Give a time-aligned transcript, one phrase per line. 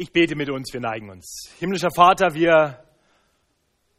[0.00, 1.50] Ich bete mit uns, wir neigen uns.
[1.58, 2.84] Himmlischer Vater, wir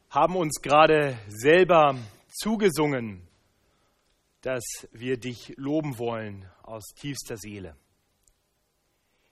[0.10, 1.98] haben uns gerade selber
[2.30, 3.28] zugesungen,
[4.40, 7.76] dass wir dich loben wollen aus tiefster Seele.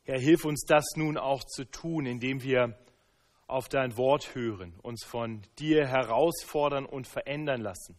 [0.04, 2.78] Herr, hilf uns das nun auch zu tun, indem wir
[3.48, 7.98] auf dein Wort hören, uns von dir herausfordern und verändern lassen.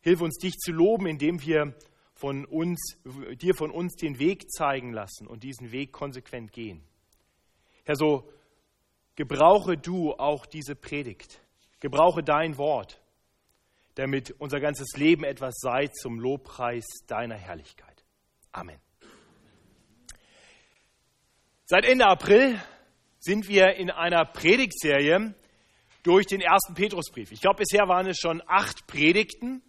[0.00, 1.74] Hilf uns, dich zu loben, indem wir
[2.14, 2.98] von uns,
[3.42, 6.84] dir von uns den Weg zeigen lassen und diesen Weg konsequent gehen.
[7.88, 8.30] Herr, so
[9.16, 11.40] gebrauche du auch diese Predigt.
[11.80, 13.00] Gebrauche dein Wort,
[13.94, 18.04] damit unser ganzes Leben etwas sei zum Lobpreis deiner Herrlichkeit.
[18.52, 18.78] Amen.
[21.64, 22.60] Seit Ende April
[23.20, 25.34] sind wir in einer Predigtserie
[26.02, 27.32] durch den ersten Petrusbrief.
[27.32, 29.62] Ich glaube, bisher waren es schon acht Predigten.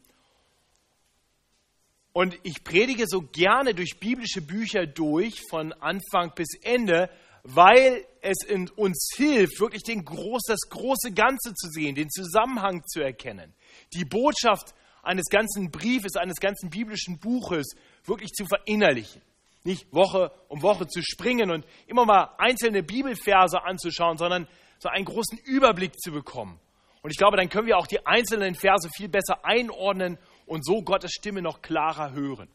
[2.11, 7.09] Und ich predige so gerne durch biblische Bücher durch, von Anfang bis Ende,
[7.43, 8.37] weil es
[8.75, 13.53] uns hilft, wirklich den groß, das große Ganze zu sehen, den Zusammenhang zu erkennen,
[13.93, 14.73] die Botschaft
[15.03, 19.21] eines ganzen Briefes, eines ganzen biblischen Buches wirklich zu verinnerlichen.
[19.63, 24.47] Nicht Woche um Woche zu springen und immer mal einzelne Bibelverse anzuschauen, sondern
[24.79, 26.59] so einen großen Überblick zu bekommen.
[27.01, 30.81] Und ich glaube, dann können wir auch die einzelnen Verse viel besser einordnen und so
[30.81, 32.49] Gottes Stimme noch klarer hören.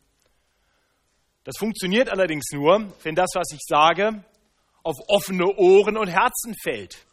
[1.44, 4.24] Das funktioniert allerdings nur, wenn das, was ich sage,
[4.84, 7.04] auf offene Ohren und Herzen fällt.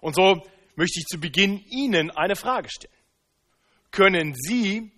[0.00, 0.42] Und so
[0.76, 2.94] möchte ich zu Beginn Ihnen eine Frage stellen.
[3.90, 4.92] Können Sie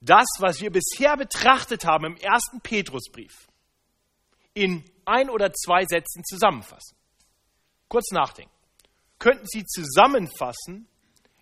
[0.00, 3.48] das, was wir bisher betrachtet haben im ersten Petrusbrief,
[4.54, 6.96] in ein oder zwei Sätzen zusammenfassen?
[7.88, 8.52] Kurz nachdenken.
[9.18, 10.86] Könnten Sie zusammenfassen,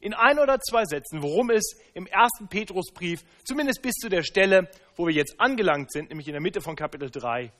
[0.00, 4.70] in ein oder zwei Sätzen, worum es im ersten Petrusbrief, zumindest bis zu der Stelle,
[4.94, 7.52] wo wir jetzt angelangt sind, nämlich in der Mitte von Kapitel 3,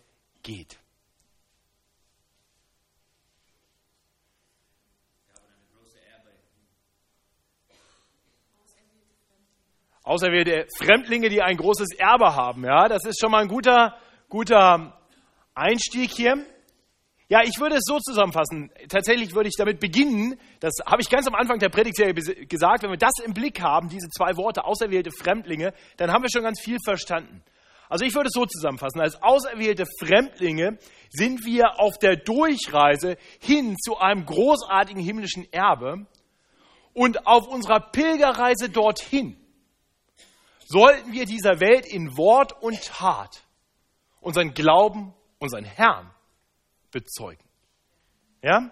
[0.42, 0.78] geht?
[10.06, 12.64] Auserwählte Fremdlinge, die ein großes Erbe haben.
[12.64, 13.96] Ja, das ist schon mal ein guter,
[14.28, 14.96] guter
[15.55, 16.46] Einstieg hier.
[17.28, 18.70] Ja, ich würde es so zusammenfassen.
[18.89, 22.90] Tatsächlich würde ich damit beginnen, das habe ich ganz am Anfang der Predigtserie gesagt, wenn
[22.90, 26.61] wir das im Blick haben, diese zwei Worte, auserwählte Fremdlinge, dann haben wir schon ganz
[26.62, 27.42] viel verstanden.
[27.88, 30.78] Also ich würde es so zusammenfassen, als auserwählte Fremdlinge
[31.11, 36.06] sind wir auf der Durchreise hin zu einem großartigen himmlischen Erbe
[36.92, 39.36] und auf unserer Pilgerreise dorthin
[40.67, 43.43] sollten wir dieser Welt in Wort und Tat
[44.21, 46.11] unseren Glauben, unseren Herrn
[46.91, 47.45] bezeugen.
[48.43, 48.71] Ja?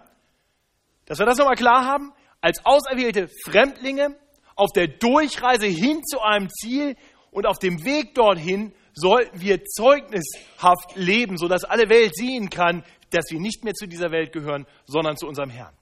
[1.05, 4.17] Dass wir das nochmal klar haben, als auserwählte Fremdlinge
[4.55, 6.95] auf der Durchreise hin zu einem Ziel
[7.31, 13.25] und auf dem Weg dorthin sollten wir zeugnishaft leben, sodass alle Welt sehen kann, dass
[13.29, 15.75] wir nicht mehr zu dieser Welt gehören, sondern zu unserem Herrn.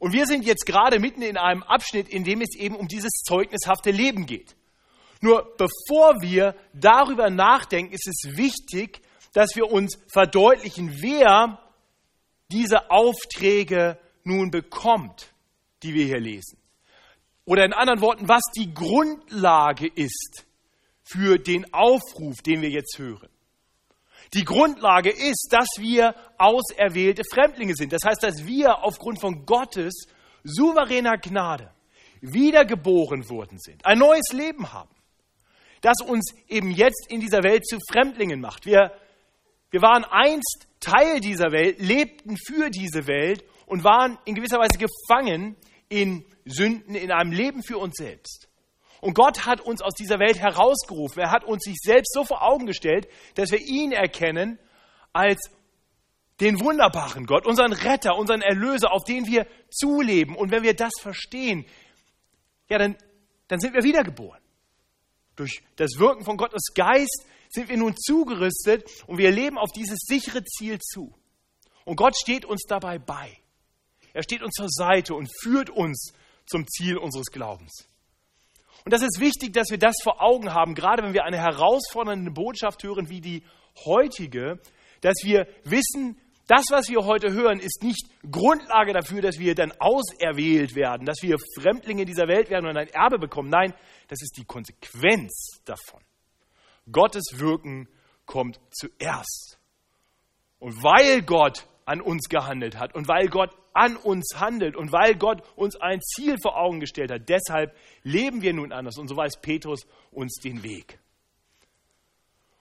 [0.00, 3.22] Und wir sind jetzt gerade mitten in einem Abschnitt, in dem es eben um dieses
[3.22, 4.56] zeugnishafte Leben geht.
[5.20, 9.02] Nur bevor wir darüber nachdenken, ist es wichtig,
[9.34, 11.60] dass wir uns verdeutlichen, wer
[12.50, 15.32] diese Aufträge nun bekommt,
[15.82, 16.58] die wir hier lesen.
[17.44, 20.46] Oder in anderen Worten, was die Grundlage ist
[21.02, 23.28] für den Aufruf, den wir jetzt hören.
[24.34, 27.92] Die Grundlage ist, dass wir auserwählte Fremdlinge sind.
[27.92, 30.06] Das heißt, dass wir aufgrund von Gottes
[30.44, 31.70] souveräner Gnade
[32.20, 34.90] wiedergeboren worden sind, ein neues Leben haben,
[35.80, 38.66] das uns eben jetzt in dieser Welt zu Fremdlingen macht.
[38.66, 38.92] Wir,
[39.70, 44.78] wir waren einst Teil dieser Welt, lebten für diese Welt und waren in gewisser Weise
[44.78, 45.56] gefangen
[45.88, 48.49] in Sünden, in einem Leben für uns selbst.
[49.00, 51.22] Und Gott hat uns aus dieser Welt herausgerufen.
[51.22, 54.58] Er hat uns sich selbst so vor Augen gestellt, dass wir ihn erkennen
[55.12, 55.50] als
[56.40, 60.36] den wunderbaren Gott, unseren Retter, unseren Erlöser, auf den wir zuleben.
[60.36, 61.66] Und wenn wir das verstehen,
[62.68, 62.96] ja, dann,
[63.48, 64.40] dann sind wir wiedergeboren.
[65.36, 69.98] Durch das Wirken von Gottes Geist sind wir nun zugerüstet und wir leben auf dieses
[70.00, 71.14] sichere Ziel zu.
[71.84, 73.36] Und Gott steht uns dabei bei.
[74.12, 76.12] Er steht uns zur Seite und führt uns
[76.46, 77.89] zum Ziel unseres Glaubens.
[78.84, 82.30] Und das ist wichtig, dass wir das vor Augen haben, gerade wenn wir eine herausfordernde
[82.30, 83.42] Botschaft hören wie die
[83.84, 84.58] heutige,
[85.00, 86.18] dass wir wissen,
[86.50, 91.22] das, was wir heute hören, ist nicht Grundlage dafür, dass wir dann auserwählt werden, dass
[91.22, 93.50] wir Fremdlinge dieser Welt werden und ein Erbe bekommen.
[93.50, 93.72] Nein,
[94.08, 96.00] das ist die Konsequenz davon.
[96.90, 97.88] Gottes Wirken
[98.26, 99.60] kommt zuerst.
[100.58, 105.14] Und weil Gott an uns gehandelt hat und weil Gott an uns handelt und weil
[105.16, 109.16] Gott uns ein Ziel vor Augen gestellt hat, deshalb leben wir nun anders und so
[109.16, 110.98] weiß Petrus uns den Weg.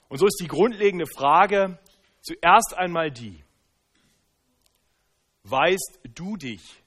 [0.07, 1.77] Und so ist die grundlegende Frage
[2.21, 3.44] zuerst einmal die,
[5.44, 6.83] weißt du dich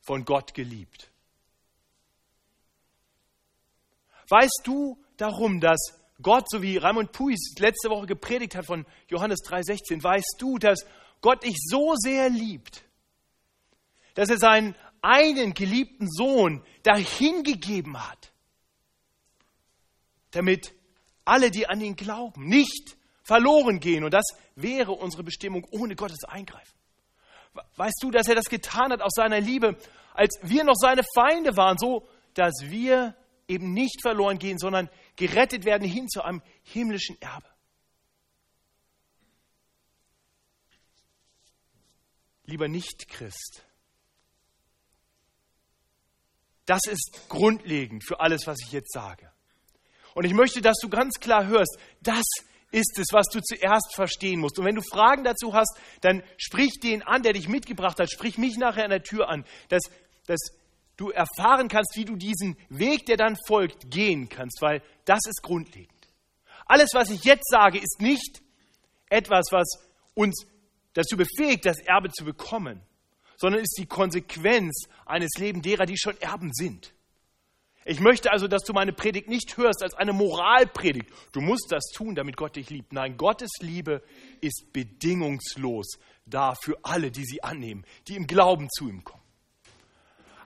[0.00, 1.10] von Gott geliebt?
[4.28, 5.78] Weißt du darum, dass
[6.22, 10.80] Gott, so wie Raimund Puis letzte Woche gepredigt hat von Johannes 3,16, weißt du, dass
[11.20, 12.84] Gott dich so sehr liebt,
[14.16, 18.32] dass er seinen einen geliebten Sohn dahingegeben hat,
[20.32, 20.74] damit
[21.24, 24.04] alle, die an ihn glauben, nicht verloren gehen.
[24.04, 24.24] Und das
[24.54, 26.74] wäre unsere Bestimmung ohne Gottes Eingreifen.
[27.76, 29.76] Weißt du, dass er das getan hat aus seiner Liebe,
[30.14, 33.14] als wir noch seine Feinde waren, so dass wir
[33.48, 37.48] eben nicht verloren gehen, sondern gerettet werden hin zu einem himmlischen Erbe.
[42.44, 43.65] Lieber Nicht-Christ,
[46.66, 49.30] das ist grundlegend für alles, was ich jetzt sage.
[50.14, 52.24] Und ich möchte, dass du ganz klar hörst, das
[52.72, 54.58] ist es, was du zuerst verstehen musst.
[54.58, 58.10] Und wenn du Fragen dazu hast, dann sprich den an, der dich mitgebracht hat.
[58.10, 59.82] Sprich mich nachher an der Tür an, dass,
[60.26, 60.40] dass
[60.96, 65.42] du erfahren kannst, wie du diesen Weg, der dann folgt, gehen kannst, weil das ist
[65.42, 65.92] grundlegend.
[66.66, 68.42] Alles, was ich jetzt sage, ist nicht
[69.08, 69.66] etwas, was
[70.14, 70.46] uns
[70.94, 72.80] dazu befähigt, das Erbe zu bekommen,
[73.36, 76.92] sondern ist die Konsequenz eines Lebens derer, die schon Erben sind.
[77.88, 81.08] Ich möchte also, dass du meine Predigt nicht hörst als eine Moralpredigt.
[81.30, 82.92] Du musst das tun, damit Gott dich liebt.
[82.92, 84.02] Nein, Gottes Liebe
[84.40, 89.22] ist bedingungslos da für alle, die sie annehmen, die im Glauben zu ihm kommen.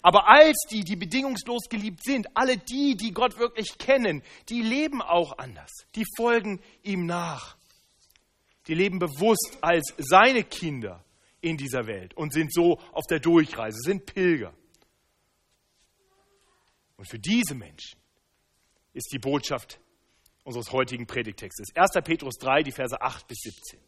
[0.02, 5.00] Aber als die, die bedingungslos geliebt sind, alle die, die Gott wirklich kennen, die leben
[5.00, 5.70] auch anders.
[5.94, 7.56] Die folgen ihm nach.
[8.66, 11.02] Die leben bewusst als seine Kinder
[11.40, 14.54] in dieser Welt und sind so auf der Durchreise, sind Pilger.
[16.96, 17.98] Und für diese Menschen
[18.92, 19.80] ist die Botschaft
[20.44, 21.92] unseres heutigen Predigtextes 1.
[22.04, 23.80] Petrus 3, die Verse 8 bis 17.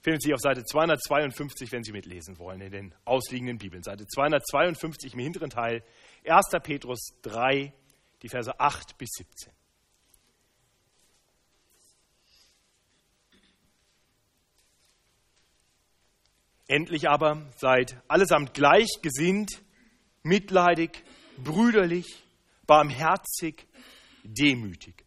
[0.00, 3.82] Finden Sie auf Seite 252, wenn Sie mitlesen wollen, in den ausliegenden Bibeln.
[3.82, 5.82] Seite 252 im hinteren Teil,
[6.24, 6.46] 1.
[6.62, 7.74] Petrus 3,
[8.22, 9.52] die Verse 8 bis 17.
[16.68, 19.62] Endlich aber seid allesamt gleichgesinnt,
[20.22, 21.02] mitleidig,
[21.38, 22.22] brüderlich,
[22.66, 23.66] barmherzig,
[24.22, 25.06] demütig.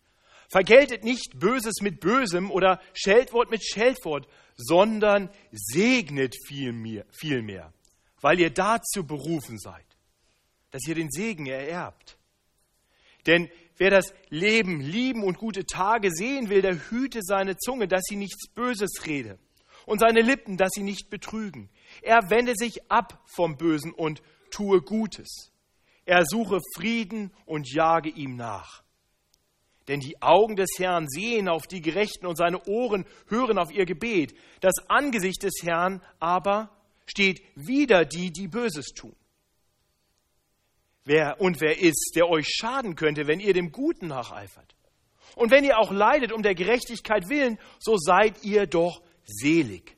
[0.50, 4.28] Vergeltet nicht Böses mit Bösem oder Scheldwort mit Scheldwort,
[4.58, 7.72] sondern segnet vielmehr, vielmehr,
[8.22, 9.86] weil ihr dazu berufen seid,
[10.72, 12.18] dass ihr den Segen ererbt.
[13.28, 18.02] Denn wer das Leben lieben und gute Tage sehen will, der hüte seine Zunge, dass
[18.06, 19.38] sie nichts Böses rede
[19.86, 21.70] und seine Lippen, dass sie nicht betrügen.
[22.02, 25.52] Er wende sich ab vom Bösen und tue Gutes.
[26.06, 28.84] Er suche Frieden und jage ihm nach.
[29.88, 33.86] Denn die Augen des Herrn sehen auf die Gerechten und seine Ohren hören auf ihr
[33.86, 34.34] Gebet.
[34.62, 36.70] Das Angesicht des Herrn aber
[37.06, 39.16] steht wider die, die Böses tun.
[41.04, 44.76] Wer und wer ist, der euch schaden könnte, wenn ihr dem Guten nacheifert?
[45.36, 49.02] Und wenn ihr auch leidet um der Gerechtigkeit willen, so seid ihr doch
[49.32, 49.98] selig.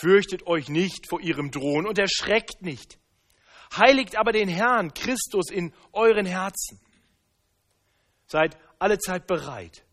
[0.00, 2.98] Fürchtet euch nicht vor ihrem Drohen und erschreckt nicht.
[3.76, 6.80] Heiligt aber den Herrn Christus in euren Herzen.
[8.26, 9.84] Seid allezeit bereit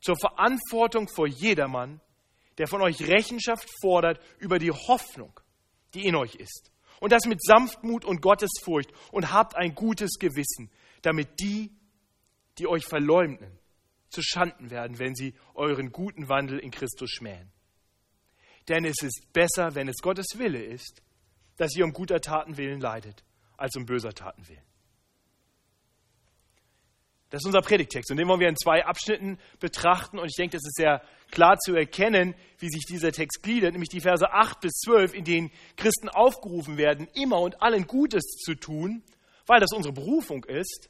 [0.00, 2.00] zur Verantwortung vor jedermann,
[2.58, 5.38] der von euch Rechenschaft fordert über die Hoffnung,
[5.94, 6.70] die in euch ist.
[7.00, 10.70] Und das mit Sanftmut und Gottesfurcht und habt ein gutes Gewissen,
[11.02, 11.70] damit die,
[12.58, 13.58] die euch verleumden,
[14.08, 17.50] zu Schanden werden, wenn sie euren guten Wandel in Christus schmähen.
[18.68, 21.02] Denn es ist besser, wenn es Gottes Wille ist,
[21.56, 23.24] dass ihr um guter Taten willen leidet,
[23.56, 24.68] als um böser Taten willen.
[27.30, 30.56] Das ist unser Predigtext und den wollen wir in zwei Abschnitten betrachten und ich denke,
[30.56, 34.60] es ist sehr klar zu erkennen, wie sich dieser Text gliedert, nämlich die Verse 8
[34.60, 39.02] bis 12, in denen Christen aufgerufen werden, immer und allen Gutes zu tun,
[39.46, 40.88] weil das unsere Berufung ist.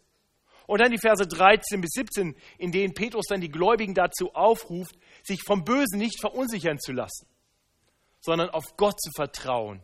[0.69, 4.95] Und dann die Verse 13 bis 17, in denen Petrus dann die Gläubigen dazu aufruft,
[5.25, 7.27] sich vom Bösen nicht verunsichern zu lassen,
[8.21, 9.81] sondern auf Gott zu vertrauen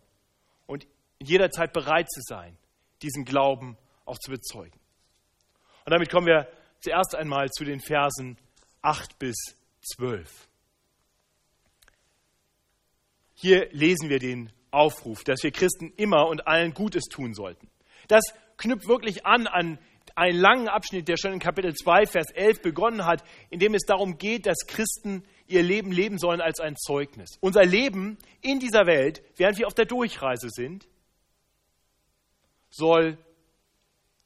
[0.67, 0.87] und
[1.19, 2.59] jederzeit bereit zu sein,
[3.01, 4.79] diesen Glauben auch zu bezeugen.
[5.87, 6.49] Und damit kommen wir
[6.81, 8.37] zuerst einmal zu den Versen
[8.83, 9.37] 8 bis
[9.97, 10.49] 12.
[13.33, 17.71] Hier lesen wir den Aufruf, dass wir Christen immer und allen Gutes tun sollten.
[18.07, 18.23] Das
[18.59, 19.79] knüpft wirklich an an
[20.15, 23.83] einen langen Abschnitt, der schon in Kapitel 2, Vers 11 begonnen hat, in dem es
[23.83, 27.37] darum geht, dass Christen ihr Leben leben sollen als ein Zeugnis.
[27.41, 30.87] Unser Leben in dieser Welt, während wir auf der Durchreise sind,
[32.71, 33.19] soll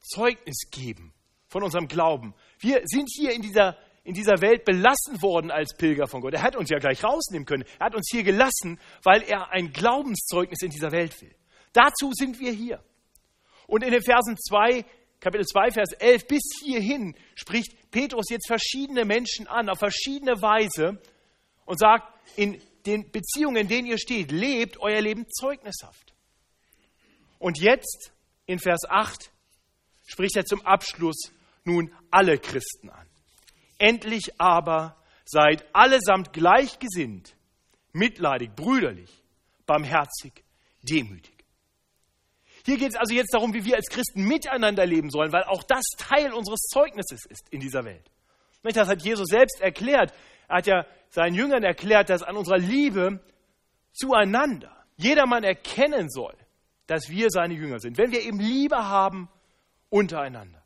[0.01, 1.13] Zeugnis geben
[1.47, 2.33] von unserem Glauben.
[2.59, 6.33] Wir sind hier in, dieser, in dieser Welt belassen worden als Pilger von Gott.
[6.33, 7.63] Er hat uns ja gleich rausnehmen können.
[7.79, 11.35] Er hat uns hier gelassen, weil er ein Glaubenszeugnis in dieser Welt will.
[11.73, 12.83] Dazu sind wir hier.
[13.67, 14.83] Und in den Versen 2,
[15.19, 21.01] Kapitel 2, Vers 11 bis hierhin spricht Petrus jetzt verschiedene Menschen an, auf verschiedene Weise
[21.65, 22.07] und sagt,
[22.37, 26.13] in den Beziehungen, in denen ihr steht, lebt euer Leben zeugnishaft.
[27.37, 28.13] Und jetzt
[28.45, 29.31] in Vers 8
[30.07, 31.31] spricht er zum Abschluss
[31.65, 33.07] nun alle Christen an.
[33.77, 37.35] Endlich aber seid allesamt gleichgesinnt,
[37.91, 39.11] mitleidig, brüderlich,
[39.65, 40.43] barmherzig,
[40.81, 41.38] demütig.
[42.65, 45.63] Hier geht es also jetzt darum, wie wir als Christen miteinander leben sollen, weil auch
[45.63, 48.09] das Teil unseres Zeugnisses ist in dieser Welt.
[48.63, 50.13] Das hat Jesus selbst erklärt.
[50.47, 53.21] Er hat ja seinen Jüngern erklärt, dass an unserer Liebe
[53.93, 56.35] zueinander jedermann erkennen soll,
[56.87, 57.97] dass wir seine Jünger sind.
[57.97, 59.29] Wenn wir eben Liebe haben
[59.89, 60.61] untereinander.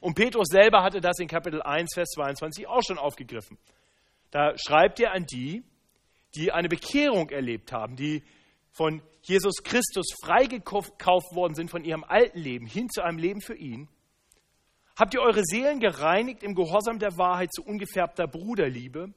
[0.00, 3.58] Und Petrus selber hatte das in Kapitel 1, Vers 22 auch schon aufgegriffen.
[4.30, 5.64] Da schreibt er an die,
[6.34, 8.22] die eine Bekehrung erlebt haben, die
[8.70, 13.56] von Jesus Christus freigekauft worden sind von ihrem alten Leben hin zu einem Leben für
[13.56, 13.88] ihn.
[14.96, 19.12] Habt ihr eure Seelen gereinigt im Gehorsam der Wahrheit zu ungefärbter Bruderliebe?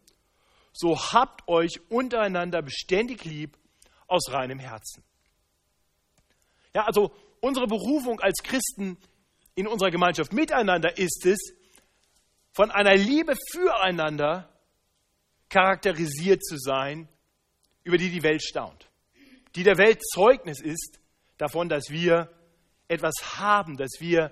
[0.74, 3.56] So habt euch untereinander beständig lieb
[4.08, 5.04] aus reinem Herzen.
[6.74, 8.98] Ja, also unsere Berufung als Christen
[9.54, 11.38] in unserer Gemeinschaft miteinander ist es,
[12.52, 14.50] von einer Liebe füreinander
[15.50, 17.08] charakterisiert zu sein,
[17.84, 18.89] über die die Welt staunt.
[19.60, 21.02] Die der Welt Zeugnis ist
[21.38, 22.30] davon, dass wir
[22.88, 24.32] etwas haben, dass wir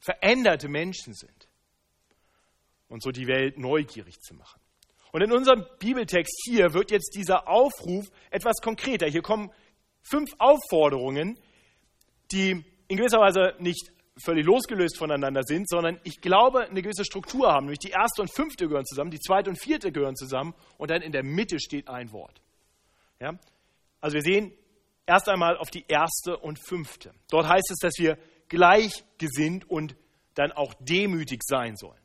[0.00, 1.48] veränderte Menschen sind.
[2.86, 4.60] Und so die Welt neugierig zu machen.
[5.12, 9.06] Und in unserem Bibeltext hier wird jetzt dieser Aufruf etwas konkreter.
[9.06, 9.50] Hier kommen
[10.02, 11.38] fünf Aufforderungen,
[12.30, 13.90] die in gewisser Weise nicht
[14.22, 17.64] völlig losgelöst voneinander sind, sondern ich glaube, eine gewisse Struktur haben.
[17.64, 21.00] Nämlich die erste und fünfte gehören zusammen, die zweite und vierte gehören zusammen und dann
[21.00, 22.42] in der Mitte steht ein Wort.
[23.20, 23.38] Ja?
[24.02, 24.52] Also wir sehen
[25.06, 27.14] erst einmal auf die erste und fünfte.
[27.30, 29.96] Dort heißt es, dass wir gleichgesinnt und
[30.34, 32.00] dann auch demütig sein sollen.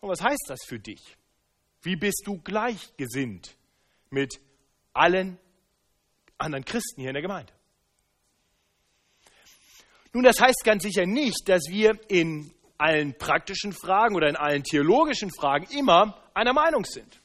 [0.00, 1.16] Und was heißt das für dich?
[1.82, 3.56] Wie bist du gleichgesinnt
[4.10, 4.40] mit
[4.92, 5.38] allen
[6.38, 7.52] anderen Christen hier in der Gemeinde?
[10.12, 14.62] Nun, das heißt ganz sicher nicht, dass wir in allen praktischen Fragen oder in allen
[14.62, 17.21] theologischen Fragen immer einer Meinung sind.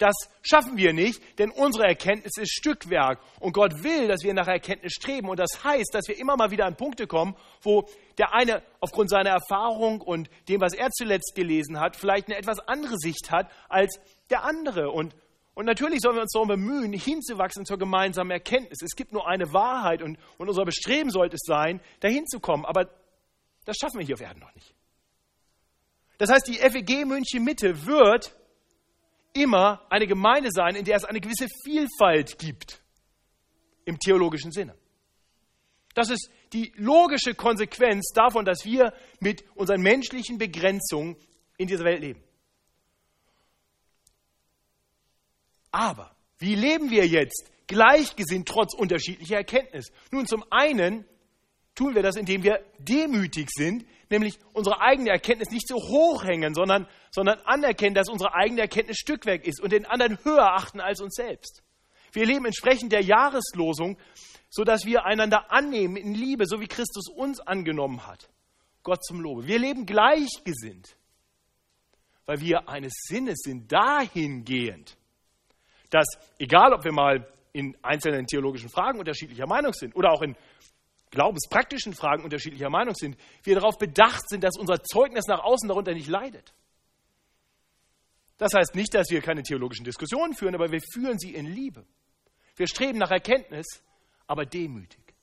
[0.00, 3.20] Das schaffen wir nicht, denn unsere Erkenntnis ist Stückwerk.
[3.38, 5.28] Und Gott will, dass wir nach Erkenntnis streben.
[5.28, 9.10] Und das heißt, dass wir immer mal wieder an Punkte kommen, wo der eine aufgrund
[9.10, 13.50] seiner Erfahrung und dem, was er zuletzt gelesen hat, vielleicht eine etwas andere Sicht hat
[13.68, 14.90] als der andere.
[14.90, 15.14] Und
[15.52, 18.80] und natürlich sollen wir uns darum bemühen, hinzuwachsen zur gemeinsamen Erkenntnis.
[18.80, 22.64] Es gibt nur eine Wahrheit und, und unser Bestreben sollte es sein, dahin zu kommen.
[22.64, 22.88] Aber
[23.66, 24.74] das schaffen wir hier auf Erden noch nicht.
[26.16, 28.34] Das heißt, die FEG München Mitte wird
[29.32, 32.82] immer eine Gemeinde sein, in der es eine gewisse Vielfalt gibt
[33.84, 34.74] im theologischen Sinne.
[35.94, 41.16] Das ist die logische Konsequenz davon, dass wir mit unseren menschlichen Begrenzungen
[41.56, 42.22] in dieser Welt leben.
[45.72, 49.92] Aber wie leben wir jetzt gleichgesinnt trotz unterschiedlicher Erkenntnis?
[50.10, 51.04] Nun, zum einen
[51.74, 56.54] tun wir das, indem wir demütig sind, nämlich unsere eigene Erkenntnis nicht so hoch hängen,
[56.54, 61.00] sondern, sondern anerkennen, dass unsere eigene Erkenntnis Stückwerk ist und den anderen höher achten als
[61.00, 61.62] uns selbst.
[62.12, 63.96] Wir leben entsprechend der Jahreslosung,
[64.48, 68.28] sodass wir einander annehmen in Liebe, so wie Christus uns angenommen hat.
[68.82, 69.46] Gott zum Lobe.
[69.46, 70.96] Wir leben gleichgesinnt,
[72.26, 74.96] weil wir eines Sinnes sind, dahingehend,
[75.90, 76.06] dass,
[76.38, 80.36] egal ob wir mal in einzelnen theologischen Fragen unterschiedlicher Meinung sind oder auch in
[81.10, 85.92] glaubenspraktischen Fragen unterschiedlicher Meinung sind, wir darauf bedacht sind, dass unser Zeugnis nach außen darunter
[85.92, 86.54] nicht leidet.
[88.38, 91.84] Das heißt nicht, dass wir keine theologischen Diskussionen führen, aber wir führen sie in Liebe.
[92.56, 93.66] Wir streben nach Erkenntnis,
[94.26, 95.14] aber demütig.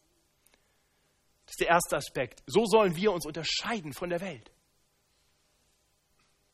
[1.46, 2.44] Das ist der erste Aspekt.
[2.46, 4.52] So sollen wir uns unterscheiden von der Welt.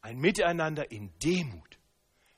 [0.02, 1.80] Ein Miteinander in Demut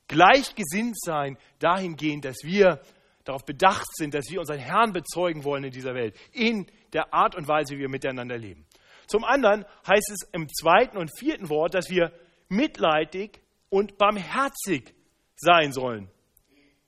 [0.08, 2.80] gleichgesinnt sein dahingehend, dass wir
[3.26, 7.34] darauf bedacht sind, dass wir unseren Herrn bezeugen wollen in dieser Welt, in der Art
[7.34, 8.66] und Weise, wie wir miteinander leben.
[9.06, 12.12] Zum anderen heißt es im zweiten und vierten Wort, dass wir
[12.48, 14.94] mitleidig und barmherzig
[15.36, 16.08] sein sollen.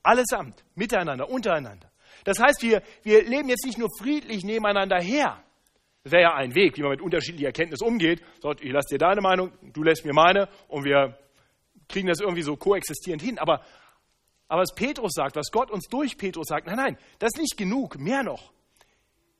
[0.01, 1.91] Allesamt, miteinander, untereinander.
[2.23, 5.43] Das heißt, wir, wir leben jetzt nicht nur friedlich nebeneinander her.
[6.03, 8.21] Das wäre ja ein Weg, wie man mit unterschiedlicher Erkenntnis umgeht.
[8.41, 11.17] Sagt, ich lasse dir deine Meinung, du lässt mir meine und wir
[11.87, 13.39] kriegen das irgendwie so koexistierend hin.
[13.39, 13.61] Aber,
[14.49, 17.55] aber was Petrus sagt, was Gott uns durch Petrus sagt, nein, nein, das ist nicht
[17.55, 18.51] genug, mehr noch.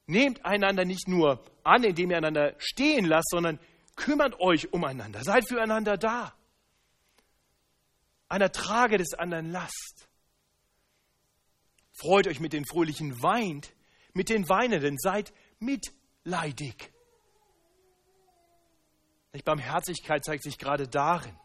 [0.05, 3.59] Nehmt einander nicht nur an, indem ihr einander stehen lasst, sondern
[3.99, 6.33] Kümmert euch umeinander, seid füreinander da.
[8.29, 10.07] Einer trage des anderen Last.
[11.91, 13.73] Freut euch mit den Fröhlichen, weint
[14.13, 16.93] mit den Weinenden, seid mitleidig.
[19.43, 21.37] Barmherzigkeit zeigt sich gerade darin,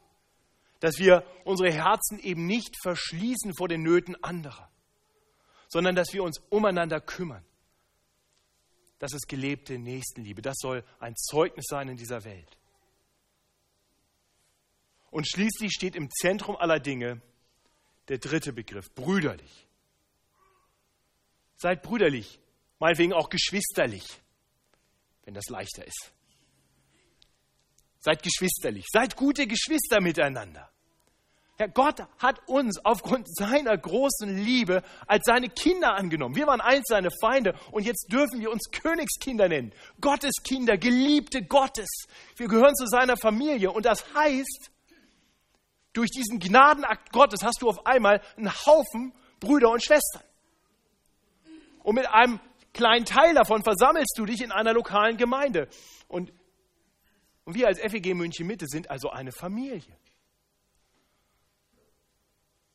[0.85, 4.71] dass wir unsere Herzen eben nicht verschließen vor den Nöten anderer,
[5.67, 7.43] sondern dass wir uns umeinander kümmern.
[8.99, 10.43] Das ist gelebte Nächstenliebe.
[10.43, 12.59] Das soll ein Zeugnis sein in dieser Welt.
[15.11, 17.23] Und schließlich steht im Zentrum aller Dinge
[18.09, 19.67] der dritte Begriff, brüderlich.
[21.57, 22.39] Seid brüderlich,
[22.79, 24.05] meinetwegen auch geschwisterlich,
[25.25, 26.13] wenn das leichter ist.
[28.01, 30.74] Seid geschwisterlich, seid gute Geschwister miteinander.
[31.59, 36.35] Ja, Gott hat uns aufgrund seiner großen Liebe als seine Kinder angenommen.
[36.35, 39.73] Wir waren einst seine Feinde und jetzt dürfen wir uns Königskinder nennen.
[40.01, 41.89] Gottes Kinder, Geliebte Gottes.
[42.37, 44.73] Wir gehören zu seiner Familie und das heißt,
[45.93, 50.25] durch diesen Gnadenakt Gottes hast du auf einmal einen Haufen Brüder und Schwestern.
[51.85, 52.41] Und mit einem
[52.73, 55.69] kleinen Teil davon versammelst du dich in einer lokalen Gemeinde.
[56.09, 56.33] Und,
[57.45, 59.97] und wir als FEG München Mitte sind also eine Familie.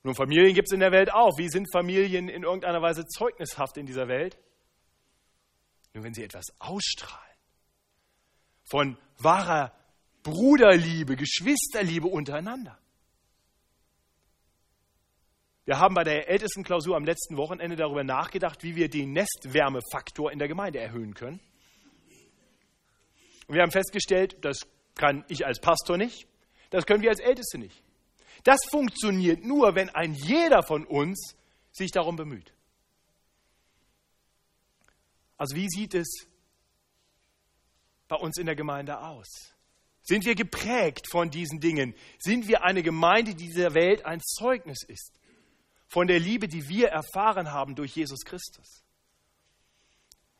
[0.03, 1.37] Nun, Familien gibt es in der Welt auch.
[1.37, 4.37] Wie sind Familien in irgendeiner Weise zeugnishaft in dieser Welt?
[5.93, 7.25] Nur wenn sie etwas ausstrahlen.
[8.63, 9.73] Von wahrer
[10.23, 12.77] Bruderliebe, Geschwisterliebe untereinander.
[15.65, 20.31] Wir haben bei der ältesten Klausur am letzten Wochenende darüber nachgedacht, wie wir den Nestwärmefaktor
[20.31, 21.39] in der Gemeinde erhöhen können.
[23.47, 24.61] Und wir haben festgestellt, das
[24.95, 26.27] kann ich als Pastor nicht,
[26.69, 27.83] das können wir als Älteste nicht.
[28.43, 31.35] Das funktioniert nur, wenn ein jeder von uns
[31.71, 32.53] sich darum bemüht.
[35.37, 36.27] Also wie sieht es
[38.07, 39.53] bei uns in der Gemeinde aus?
[40.01, 41.93] Sind wir geprägt von diesen Dingen?
[42.17, 45.13] Sind wir eine Gemeinde, die dieser Welt ein Zeugnis ist?
[45.87, 48.83] Von der Liebe, die wir erfahren haben durch Jesus Christus.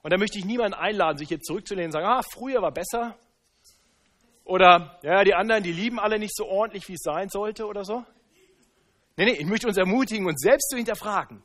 [0.02, 3.18] Und da möchte ich niemanden einladen, sich jetzt zurückzulehnen und sagen, ah, früher war besser,
[4.50, 7.86] oder, ja, die anderen, die lieben alle nicht so ordentlich, wie es sein sollte oder
[7.86, 8.04] so.
[9.16, 11.44] Nee, nee, ich möchte uns ermutigen, uns selbst zu hinterfragen.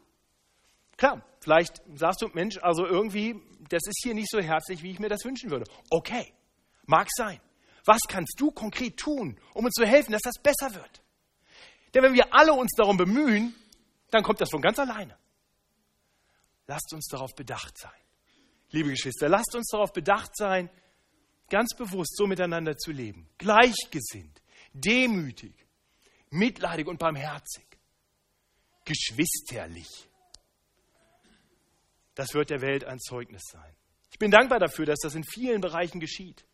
[0.96, 4.98] Klar, vielleicht sagst du, Mensch, also irgendwie, das ist hier nicht so herzlich, wie ich
[4.98, 5.66] mir das wünschen würde.
[5.90, 6.32] Okay,
[6.86, 7.40] mag sein.
[7.84, 11.02] Was kannst du konkret tun, um uns zu helfen, dass das besser wird?
[11.92, 13.54] Denn wenn wir alle uns darum bemühen,
[14.10, 15.16] dann kommt das von ganz alleine.
[16.66, 17.92] Lasst uns darauf bedacht sein.
[18.70, 20.70] Liebe Geschwister, lasst uns darauf bedacht sein,
[21.48, 23.28] ganz bewusst so miteinander zu leben.
[23.38, 25.54] Gleichgesinnt, demütig,
[26.30, 27.66] mitleidig und barmherzig,
[28.84, 30.08] geschwisterlich.
[32.14, 33.74] Das wird der Welt ein Zeugnis sein.
[34.10, 36.46] Ich bin dankbar dafür, dass das in vielen Bereichen geschieht.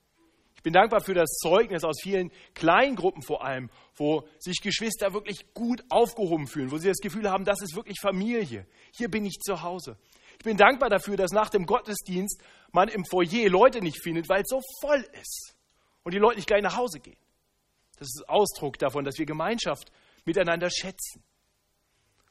[0.60, 5.54] Ich bin dankbar für das Zeugnis aus vielen Kleingruppen vor allem, wo sich Geschwister wirklich
[5.54, 8.66] gut aufgehoben fühlen, wo sie das Gefühl haben, das ist wirklich Familie.
[8.92, 9.98] Hier bin ich zu Hause.
[10.40, 14.40] Ich bin dankbar dafür, dass nach dem Gottesdienst man im Foyer Leute nicht findet, weil
[14.40, 15.54] es so voll ist
[16.02, 17.18] und die Leute nicht gleich nach Hause gehen.
[17.98, 19.92] Das ist Ausdruck davon, dass wir Gemeinschaft
[20.24, 21.22] miteinander schätzen.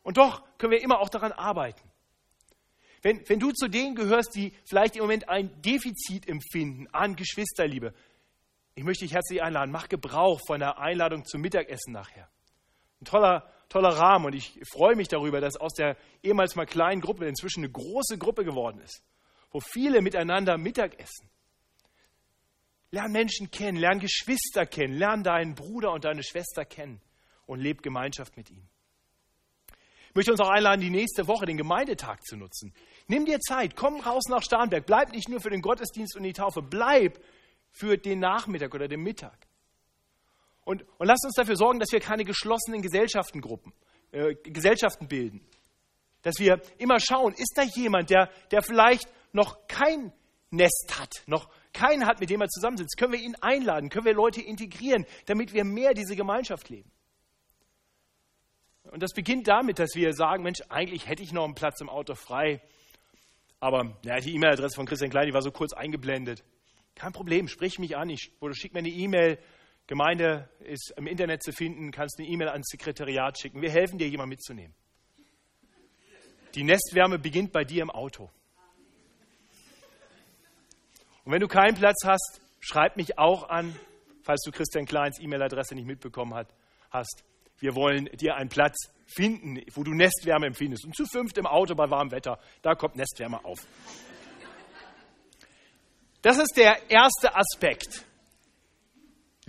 [0.02, 1.88] Und doch können wir immer auch daran arbeiten.
[3.04, 7.94] Wenn, wenn du zu denen gehörst, die vielleicht im Moment ein Defizit empfinden an Geschwisterliebe,
[8.74, 12.28] ich möchte dich herzlich einladen, mach Gebrauch von der Einladung zum Mittagessen nachher.
[13.02, 17.02] Ein toller toller Rahmen und ich freue mich darüber, dass aus der ehemals mal kleinen
[17.02, 19.04] Gruppe inzwischen eine große Gruppe geworden ist,
[19.52, 21.30] wo viele miteinander Mittag essen.
[22.92, 27.00] Lern Menschen kennen, lern Geschwister kennen, lern deinen Bruder und deine Schwester kennen
[27.46, 28.68] und leb Gemeinschaft mit ihnen.
[30.10, 32.74] Ich möchte uns auch einladen, die nächste Woche den Gemeindetag zu nutzen.
[33.08, 36.34] Nimm dir Zeit, komm raus nach Starnberg, bleib nicht nur für den Gottesdienst und die
[36.34, 37.20] Taufe, bleib
[37.72, 39.49] für den Nachmittag oder den Mittag.
[40.70, 43.74] Und, und lasst uns dafür sorgen, dass wir keine geschlossenen Gesellschaftengruppen,
[44.12, 45.42] äh, Gesellschaften bilden.
[46.22, 50.14] Dass wir immer schauen, ist da jemand, der, der vielleicht noch kein
[50.52, 52.98] Nest hat, noch keinen hat, mit dem er zusammensitzt?
[53.00, 53.90] Können wir ihn einladen?
[53.90, 56.92] Können wir Leute integrieren, damit wir mehr diese Gemeinschaft leben?
[58.92, 61.90] Und das beginnt damit, dass wir sagen, Mensch, eigentlich hätte ich noch einen Platz im
[61.90, 62.62] Auto frei.
[63.60, 66.44] Aber ja, die E-Mail-Adresse von Christian Klein, die war so kurz eingeblendet.
[66.94, 69.40] Kein Problem, sprich mich an, ich, oder schick mir eine E-Mail,
[69.90, 73.60] Gemeinde ist im Internet zu finden, kannst eine E-Mail ans Sekretariat schicken.
[73.60, 74.76] Wir helfen dir, jemanden mitzunehmen.
[76.54, 78.30] Die Nestwärme beginnt bei dir im Auto.
[81.26, 83.76] Und wenn du keinen Platz hast, schreib mich auch an,
[84.22, 86.36] falls du Christian Kleins E-Mail-Adresse nicht mitbekommen
[86.92, 87.24] hast.
[87.58, 90.86] Wir wollen dir einen Platz finden, wo du Nestwärme empfindest.
[90.86, 93.58] Und zu fünft im Auto bei warmem Wetter, da kommt Nestwärme auf.
[96.22, 98.06] Das ist der erste Aspekt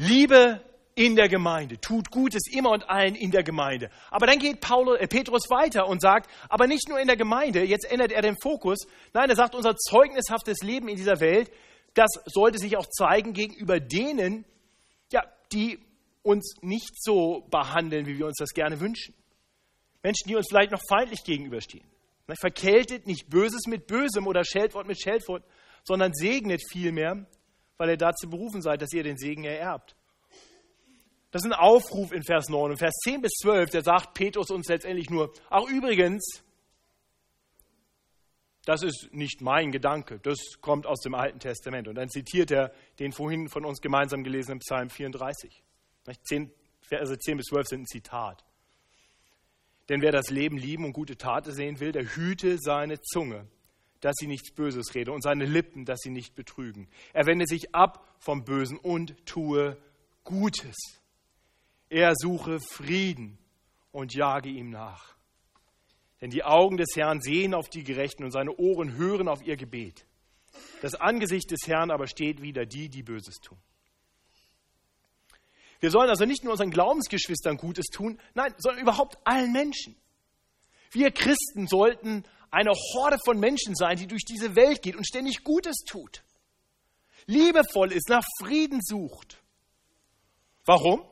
[0.00, 0.62] Liebe
[0.94, 3.90] in der Gemeinde, tut Gutes immer und allen in der Gemeinde.
[4.10, 7.62] Aber dann geht Paulus, äh, Petrus weiter und sagt, aber nicht nur in der Gemeinde,
[7.64, 8.86] jetzt ändert er den Fokus.
[9.12, 11.52] Nein, er sagt, unser zeugnishaftes Leben in dieser Welt,
[11.92, 14.46] das sollte sich auch zeigen gegenüber denen,
[15.12, 15.78] ja, die
[16.22, 19.14] uns nicht so behandeln, wie wir uns das gerne wünschen.
[20.02, 21.84] Menschen, die uns vielleicht noch feindlich gegenüberstehen.
[22.40, 25.44] Verkältet nicht Böses mit Bösem oder Scheldwort mit Scheldwort,
[25.84, 27.26] sondern segnet vielmehr,
[27.80, 29.96] weil ihr dazu berufen seid, dass ihr den Segen ererbt.
[31.30, 32.72] Das ist ein Aufruf in Vers 9.
[32.72, 36.44] Und Vers 10 bis 12, der sagt Petrus uns letztendlich nur, ach übrigens,
[38.66, 41.88] das ist nicht mein Gedanke, das kommt aus dem Alten Testament.
[41.88, 45.62] Und dann zitiert er den vorhin von uns gemeinsam gelesenen Psalm 34.
[46.24, 48.44] 10, Verse 10 bis 12 sind ein Zitat.
[49.88, 53.46] Denn wer das Leben lieben und gute Taten sehen will, der hüte seine Zunge,
[54.00, 56.88] dass sie nichts Böses rede und seine Lippen, dass sie nicht betrügen.
[57.12, 59.76] Er wende sich ab vom Bösen und tue
[60.24, 60.76] Gutes.
[61.88, 63.38] Er suche Frieden
[63.92, 65.14] und jage ihm nach.
[66.20, 69.56] Denn die Augen des Herrn sehen auf die Gerechten und seine Ohren hören auf ihr
[69.56, 70.04] Gebet.
[70.82, 73.58] Das Angesicht des Herrn aber steht wider die, die Böses tun.
[75.80, 79.96] Wir sollen also nicht nur unseren Glaubensgeschwistern Gutes tun, nein, sondern überhaupt allen Menschen.
[80.92, 85.44] Wir Christen sollten eine Horde von Menschen sein, die durch diese Welt geht und ständig
[85.44, 86.22] Gutes tut.
[87.26, 89.40] Liebevoll ist, nach Frieden sucht.
[90.64, 91.04] Warum?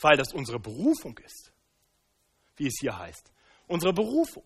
[0.00, 1.52] Weil das unsere Berufung ist,
[2.56, 3.30] wie es hier heißt.
[3.66, 4.44] Unsere Berufung.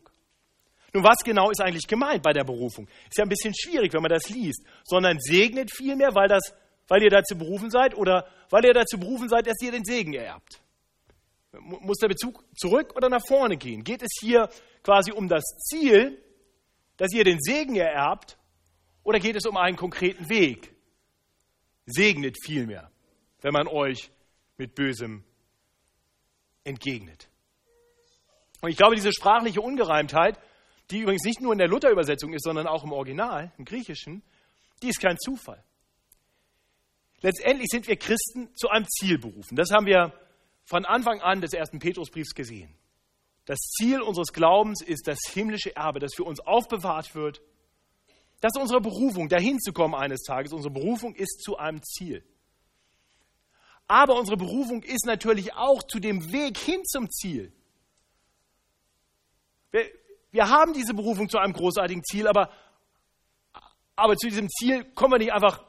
[0.92, 2.88] Nun, was genau ist eigentlich gemeint bei der Berufung?
[3.08, 6.28] Ist ja ein bisschen schwierig, wenn man das liest, sondern segnet vielmehr, weil
[6.86, 10.14] weil ihr dazu berufen seid oder weil ihr dazu berufen seid, dass ihr den Segen
[10.14, 10.62] ererbt?
[11.52, 13.82] Muss der Bezug zurück oder nach vorne gehen?
[13.82, 14.50] Geht es hier
[14.82, 16.22] quasi um das Ziel,
[16.98, 18.38] dass ihr den Segen ererbt
[19.02, 20.74] oder geht es um einen konkreten Weg?
[21.86, 22.90] Segnet vielmehr,
[23.40, 24.10] wenn man euch
[24.58, 25.24] mit Bösem
[26.64, 27.28] entgegnet.
[28.60, 30.38] Und ich glaube, diese sprachliche Ungereimtheit,
[30.90, 34.22] die übrigens nicht nur in der Luther-Übersetzung ist, sondern auch im Original, im Griechischen,
[34.82, 35.62] die ist kein Zufall.
[37.20, 39.56] Letztendlich sind wir Christen zu einem Ziel berufen.
[39.56, 40.12] Das haben wir
[40.68, 42.74] von Anfang an des ersten Petrusbriefs gesehen.
[43.46, 47.40] Das Ziel unseres Glaubens ist das himmlische Erbe, das für uns aufbewahrt wird.
[48.40, 50.52] Das ist unsere Berufung, dahin zu kommen eines Tages.
[50.52, 52.22] Unsere Berufung ist zu einem Ziel.
[53.86, 57.50] Aber unsere Berufung ist natürlich auch zu dem Weg hin zum Ziel.
[59.70, 59.86] Wir,
[60.30, 62.50] wir haben diese Berufung zu einem großartigen Ziel, aber,
[63.96, 65.64] aber zu diesem Ziel kommen wir nicht einfach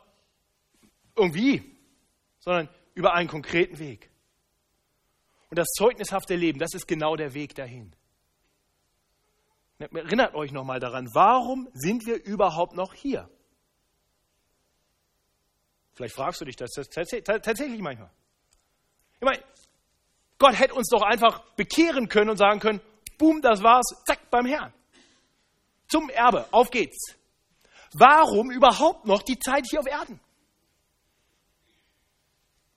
[1.16, 1.78] irgendwie,
[2.40, 4.10] sondern über einen konkreten Weg.
[5.50, 7.96] Und das zeugnishafte Leben, das ist genau der Weg dahin.
[9.80, 13.30] Erinnert euch nochmal daran, warum sind wir überhaupt noch hier?
[15.94, 18.12] Vielleicht fragst du dich das tatsächlich manchmal.
[19.16, 19.44] Ich meine,
[20.38, 22.82] Gott hätte uns doch einfach bekehren können und sagen können,
[23.18, 24.74] boom, das war's, zack, beim Herrn.
[25.90, 27.16] Zum Erbe, auf geht's.
[27.94, 30.20] Warum überhaupt noch die Zeit hier auf Erden?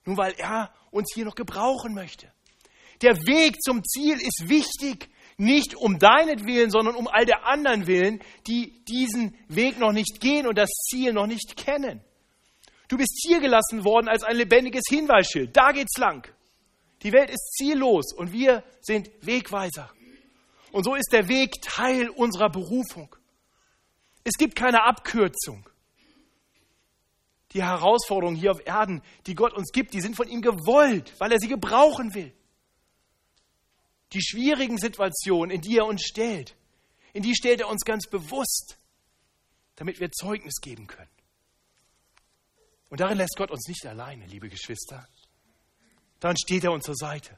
[0.05, 2.31] Nur weil er uns hier noch gebrauchen möchte.
[3.03, 8.23] Der Weg zum Ziel ist wichtig, nicht um deinetwillen, sondern um all der anderen willen,
[8.47, 12.01] die diesen Weg noch nicht gehen und das Ziel noch nicht kennen.
[12.87, 15.55] Du bist hier gelassen worden als ein lebendiges Hinweisschild.
[15.55, 16.27] Da geht's lang.
[17.01, 19.91] Die Welt ist ziellos und wir sind Wegweiser.
[20.71, 23.15] Und so ist der Weg Teil unserer Berufung.
[24.23, 25.67] Es gibt keine Abkürzung
[27.53, 31.31] die Herausforderungen hier auf Erden, die Gott uns gibt, die sind von ihm gewollt, weil
[31.31, 32.33] er sie gebrauchen will.
[34.13, 36.55] Die schwierigen Situationen, in die er uns stellt,
[37.13, 38.77] in die stellt er uns ganz bewusst,
[39.75, 41.09] damit wir Zeugnis geben können.
[42.89, 45.07] Und darin lässt Gott uns nicht alleine, liebe Geschwister.
[46.19, 47.37] Darin steht er uns zur Seite.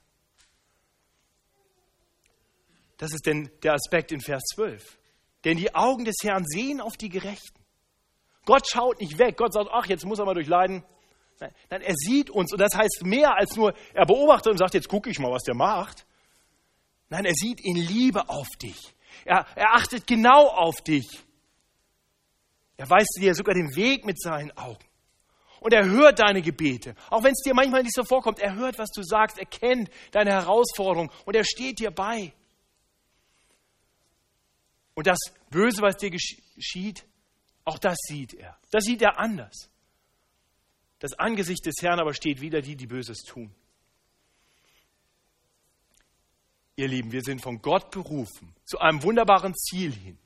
[2.97, 4.97] Das ist denn der Aspekt in Vers 12.
[5.43, 7.65] Denn die Augen des Herrn sehen auf die Gerechten
[8.45, 9.37] Gott schaut nicht weg.
[9.37, 10.83] Gott sagt, ach, jetzt muss er mal durchleiden.
[11.39, 14.73] Nein, nein, er sieht uns und das heißt mehr als nur, er beobachtet und sagt,
[14.73, 16.05] jetzt gucke ich mal, was der macht.
[17.09, 18.93] Nein, er sieht in Liebe auf dich.
[19.23, 21.07] Er, er achtet genau auf dich.
[22.77, 24.83] Er weist dir sogar den Weg mit seinen Augen.
[25.61, 26.95] Und er hört deine Gebete.
[27.09, 29.89] Auch wenn es dir manchmal nicht so vorkommt, er hört, was du sagst, er kennt
[30.11, 32.33] deine Herausforderung und er steht dir bei.
[34.93, 37.05] Und das Böse, was dir geschieht,
[37.63, 38.57] auch das sieht er.
[38.71, 39.69] Das sieht er anders.
[40.99, 43.53] Das Angesicht des Herrn aber steht wieder die, die Böses tun.
[46.77, 50.17] Ihr Lieben, wir sind von Gott berufen zu einem wunderbaren Ziel hin.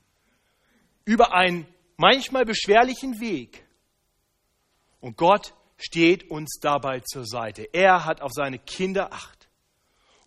[1.04, 3.64] Über einen manchmal beschwerlichen Weg.
[5.00, 7.68] Und Gott steht uns dabei zur Seite.
[7.72, 9.48] Er hat auf seine Kinder Acht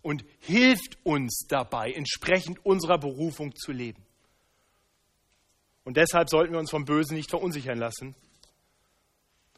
[0.02, 4.04] und hilft uns dabei, entsprechend unserer Berufung zu leben.
[5.84, 8.14] Und deshalb sollten wir uns vom Bösen nicht verunsichern lassen.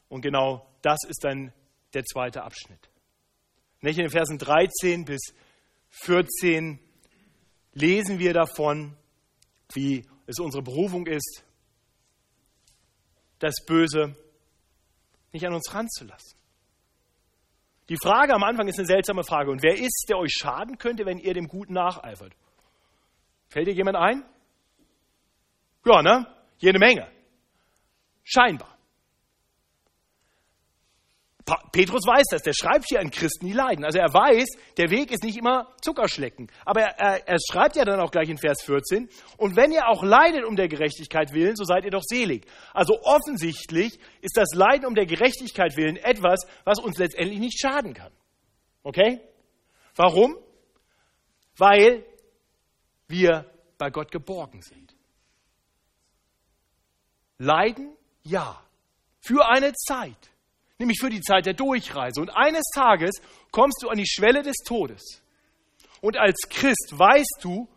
[0.09, 1.53] Und genau das ist dann
[1.93, 2.89] der zweite Abschnitt.
[3.81, 5.33] Nicht in den Versen 13 bis
[5.89, 6.79] 14
[7.73, 8.95] lesen wir davon,
[9.73, 11.43] wie es unsere Berufung ist,
[13.39, 14.15] das Böse
[15.31, 16.37] nicht an uns ranzulassen.
[17.89, 19.49] Die Frage am Anfang ist eine seltsame Frage.
[19.51, 22.33] Und wer ist, der euch schaden könnte, wenn ihr dem Guten nacheifert?
[23.47, 24.25] Fällt dir jemand ein?
[25.85, 26.27] Ja, ne?
[26.57, 27.09] Jede Menge.
[28.23, 28.76] Scheinbar.
[31.71, 33.85] Petrus weiß das, der schreibt hier an Christen, die leiden.
[33.85, 36.51] Also er weiß, der Weg ist nicht immer Zuckerschlecken.
[36.65, 40.03] Aber er, er, schreibt ja dann auch gleich in Vers 14, und wenn ihr auch
[40.03, 42.45] leidet um der Gerechtigkeit willen, so seid ihr doch selig.
[42.73, 47.93] Also offensichtlich ist das Leiden um der Gerechtigkeit willen etwas, was uns letztendlich nicht schaden
[47.93, 48.11] kann.
[48.83, 49.21] Okay?
[49.95, 50.35] Warum?
[51.55, 52.03] Weil
[53.07, 54.95] wir bei Gott geborgen sind.
[57.37, 57.95] Leiden?
[58.23, 58.61] Ja.
[59.21, 60.29] Für eine Zeit
[60.79, 62.21] nämlich für die Zeit der Durchreise.
[62.21, 63.15] Und eines Tages
[63.51, 65.21] kommst du an die Schwelle des Todes.
[66.01, 67.67] Und als Christ weißt du,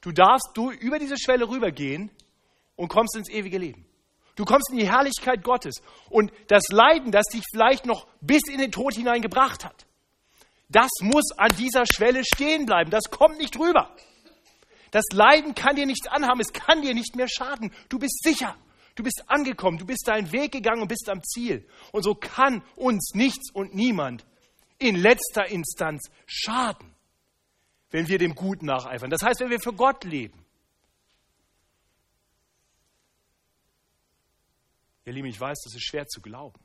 [0.00, 2.10] du darfst du über diese Schwelle rübergehen
[2.76, 3.86] und kommst ins ewige Leben.
[4.36, 5.76] Du kommst in die Herrlichkeit Gottes.
[6.10, 9.86] Und das Leiden, das dich vielleicht noch bis in den Tod hineingebracht hat,
[10.68, 12.90] das muss an dieser Schwelle stehen bleiben.
[12.90, 13.94] Das kommt nicht rüber.
[14.90, 17.72] Das Leiden kann dir nichts anhaben, es kann dir nicht mehr schaden.
[17.88, 18.56] Du bist sicher.
[18.94, 21.68] Du bist angekommen, du bist deinen Weg gegangen und bist am Ziel.
[21.92, 24.24] Und so kann uns nichts und niemand
[24.78, 26.94] in letzter Instanz schaden,
[27.90, 29.10] wenn wir dem Guten nacheifern.
[29.10, 30.44] Das heißt, wenn wir für Gott leben.
[35.04, 36.60] Ihr Lieben, ich weiß, das ist schwer zu glauben.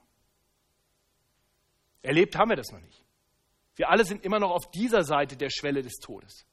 [2.02, 3.04] Erlebt haben wir das noch nicht.
[3.76, 6.46] Wir alle sind immer noch auf dieser Seite der Schwelle des Todes.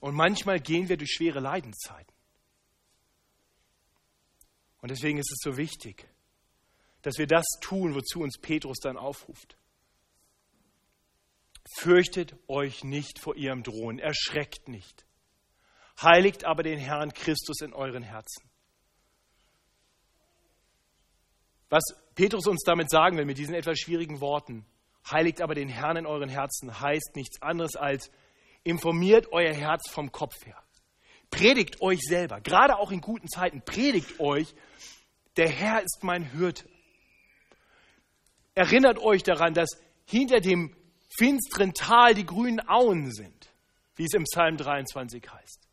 [0.00, 2.11] Und manchmal gehen wir durch schwere Leidenszeiten.
[4.82, 6.08] Und deswegen ist es so wichtig,
[7.02, 9.56] dass wir das tun, wozu uns Petrus dann aufruft.
[11.78, 15.06] Fürchtet euch nicht vor ihrem Drohen, erschreckt nicht.
[16.00, 18.50] Heiligt aber den Herrn Christus in euren Herzen.
[21.68, 24.66] Was Petrus uns damit sagen will, mit diesen etwas schwierigen Worten,
[25.10, 28.10] heiligt aber den Herrn in euren Herzen, heißt nichts anderes als
[28.64, 30.61] informiert euer Herz vom Kopf her.
[31.32, 34.54] Predigt euch selber, gerade auch in guten Zeiten, predigt euch,
[35.38, 36.68] der Herr ist mein Hirte.
[38.54, 39.70] Erinnert euch daran, dass
[40.04, 40.76] hinter dem
[41.16, 43.48] finsteren Tal die grünen Auen sind,
[43.96, 45.68] wie es im Psalm 23 heißt.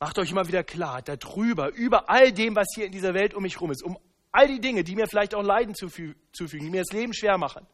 [0.00, 3.44] Macht euch immer wieder klar, darüber, über all dem, was hier in dieser Welt um
[3.44, 3.96] mich herum ist, um
[4.32, 7.64] all die Dinge, die mir vielleicht auch Leiden zufügen, die mir das Leben schwer machen,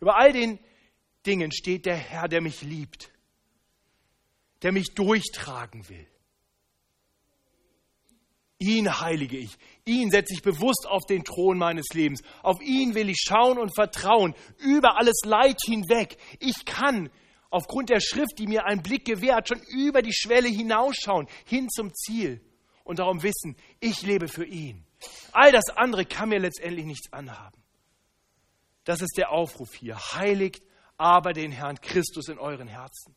[0.00, 0.58] über all den
[1.26, 3.12] Dingen steht der Herr, der mich liebt
[4.62, 6.06] der mich durchtragen will.
[8.58, 9.58] Ihn heilige ich.
[9.84, 12.22] Ihn setze ich bewusst auf den Thron meines Lebens.
[12.44, 16.16] Auf ihn will ich schauen und vertrauen, über alles Leid hinweg.
[16.38, 17.10] Ich kann
[17.50, 21.92] aufgrund der Schrift, die mir einen Blick gewährt, schon über die Schwelle hinausschauen, hin zum
[21.92, 22.40] Ziel.
[22.84, 24.86] Und darum wissen, ich lebe für ihn.
[25.32, 27.60] All das andere kann mir letztendlich nichts anhaben.
[28.84, 29.96] Das ist der Aufruf hier.
[29.96, 30.62] Heiligt
[30.96, 33.16] aber den Herrn Christus in euren Herzen.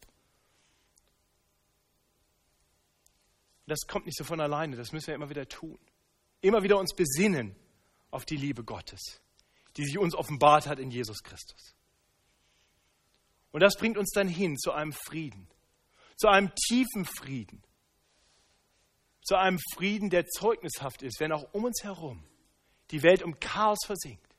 [3.67, 5.79] Das kommt nicht so von alleine, das müssen wir immer wieder tun.
[6.41, 7.55] Immer wieder uns besinnen
[8.11, 9.21] auf die Liebe Gottes,
[9.77, 11.75] die sich uns offenbart hat in Jesus Christus.
[13.51, 15.47] Und das bringt uns dann hin zu einem Frieden,
[16.17, 17.63] zu einem tiefen Frieden,
[19.23, 22.23] zu einem Frieden, der zeugnishaft ist, wenn auch um uns herum
[22.91, 24.35] die Welt um Chaos versinkt.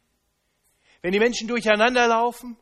[1.03, 2.57] Wenn die Menschen durcheinander laufen,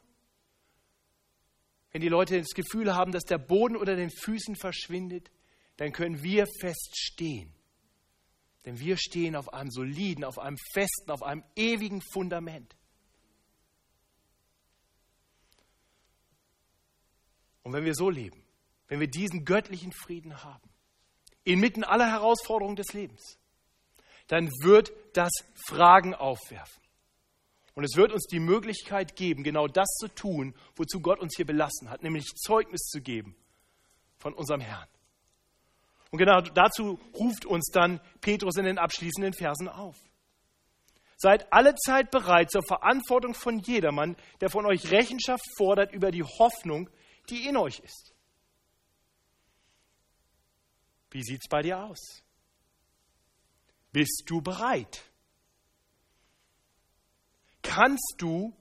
[1.92, 5.30] wenn die Leute das Gefühl haben, dass der Boden unter den Füßen verschwindet,
[5.76, 7.52] dann können wir feststehen.
[8.64, 12.76] Denn wir stehen auf einem soliden, auf einem festen, auf einem ewigen Fundament.
[17.62, 18.42] Und wenn wir so leben,
[18.88, 20.68] wenn wir diesen göttlichen Frieden haben,
[21.44, 23.38] inmitten aller Herausforderungen des Lebens,
[24.28, 25.32] dann wird das
[25.68, 26.82] Fragen aufwerfen.
[27.74, 31.44] Und es wird uns die Möglichkeit geben, genau das zu tun, wozu Gott uns hier
[31.44, 33.34] belassen hat, nämlich Zeugnis zu geben
[34.16, 34.88] von unserem Herrn.
[36.14, 39.96] Und genau dazu ruft uns dann Petrus in den abschließenden Versen auf.
[41.16, 46.22] Seid alle Zeit bereit zur Verantwortung von jedermann, der von euch Rechenschaft fordert über die
[46.22, 46.88] Hoffnung,
[47.30, 48.14] die in euch ist.
[51.10, 52.22] Wie sieht es bei dir aus?
[53.90, 55.02] Bist du bereit,
[57.60, 58.54] kannst du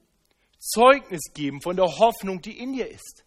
[0.58, 3.24] Zeugnis geben von der Hoffnung, die in dir ist.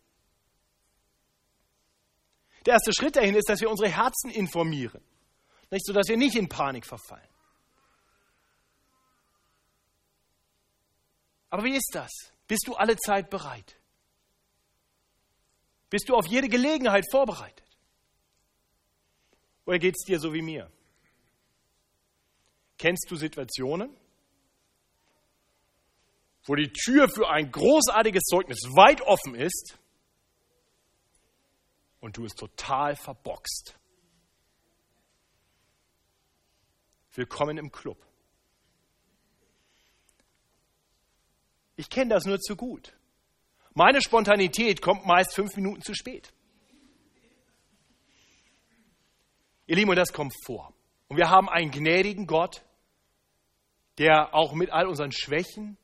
[2.66, 5.02] Der erste Schritt dahin ist, dass wir unsere Herzen informieren,
[5.70, 7.28] nicht so, dass wir nicht in Panik verfallen.
[11.48, 12.10] Aber wie ist das?
[12.48, 13.78] Bist du alle Zeit bereit?
[15.90, 17.64] Bist du auf jede Gelegenheit vorbereitet?
[19.64, 20.70] Oder geht es dir so wie mir?
[22.78, 23.96] Kennst du Situationen,
[26.44, 29.78] wo die Tür für ein großartiges Zeugnis weit offen ist
[32.00, 33.78] und du es total verboxt?
[37.14, 37.98] Willkommen im Club.
[41.76, 42.96] Ich kenne das nur zu gut.
[43.74, 46.32] Meine Spontanität kommt meist fünf Minuten zu spät.
[49.66, 50.72] Ihr Lieben, und das kommt vor.
[51.08, 52.64] Und wir haben einen gnädigen Gott,
[53.98, 55.76] der auch mit all unseren Schwächen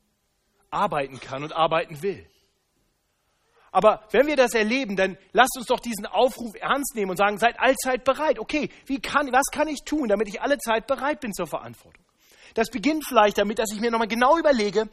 [0.71, 2.29] arbeiten kann und arbeiten will.
[3.73, 7.39] Aber wenn wir das erleben, dann lasst uns doch diesen Aufruf ernst nehmen und sagen,
[7.39, 8.39] seid allzeit bereit.
[8.39, 12.05] Okay, wie kann, was kann ich tun, damit ich alle Zeit bereit bin zur Verantwortung?
[12.53, 14.91] Das beginnt vielleicht damit, dass ich mir nochmal genau überlege,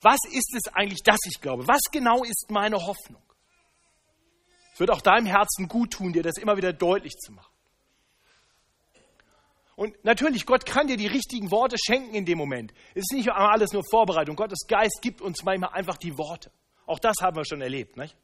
[0.00, 1.66] was ist es eigentlich, dass ich glaube?
[1.66, 3.22] Was genau ist meine Hoffnung?
[4.72, 7.52] Es wird auch deinem Herzen gut tun, dir das immer wieder deutlich zu machen.
[9.74, 12.72] Und natürlich, Gott kann dir die richtigen Worte schenken in dem Moment.
[12.94, 14.36] Es ist nicht alles nur Vorbereitung.
[14.36, 16.52] Gottes Geist gibt uns manchmal einfach die Worte.
[16.86, 17.96] Auch das haben wir schon erlebt.
[17.96, 18.16] Nicht?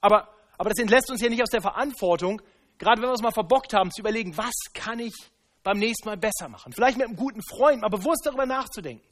[0.00, 2.40] Aber, aber das entlässt uns ja nicht aus der Verantwortung,
[2.78, 5.14] gerade wenn wir es mal verbockt haben, zu überlegen, was kann ich
[5.62, 6.72] beim nächsten Mal besser machen?
[6.72, 9.06] Vielleicht mit einem guten Freund mal bewusst darüber nachzudenken.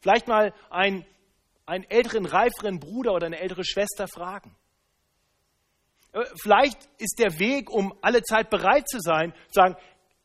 [0.00, 1.04] Vielleicht mal einen,
[1.66, 4.56] einen älteren, reiferen Bruder oder eine ältere Schwester fragen.
[6.12, 9.76] Äh, vielleicht ist der Weg, um alle Zeit bereit zu sein, zu sagen,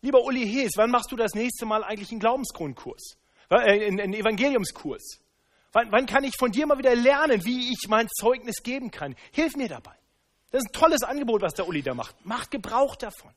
[0.02, 3.18] lieber Uli Hees, wann machst du das nächste Mal eigentlich einen Glaubensgrundkurs,
[3.50, 5.20] äh, einen Evangeliumskurs?
[5.72, 9.16] Wann, wann kann ich von dir mal wieder lernen, wie ich mein Zeugnis geben kann?
[9.32, 9.96] Hilf mir dabei.
[10.52, 12.26] Das ist ein tolles Angebot, was der Uli da macht.
[12.26, 13.32] Macht Gebrauch davon.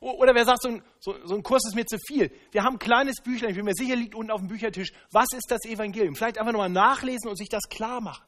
[0.00, 2.30] Oder wer sagt, so ein, so, so ein, Kurs ist mir zu viel.
[2.52, 4.92] Wir haben ein kleines Büchlein, ich bin mir sicher, liegt unten auf dem Büchertisch.
[5.10, 6.14] Was ist das Evangelium?
[6.14, 8.24] Vielleicht einfach nochmal nachlesen und sich das klar machen.